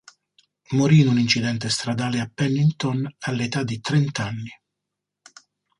Morì 0.71 1.01
in 1.01 1.09
un 1.09 1.19
incidente 1.19 1.69
stradale 1.69 2.19
a 2.19 2.25
Pennington 2.33 3.07
all'età 3.19 3.63
di 3.63 3.79
trent'anni. 3.79 4.49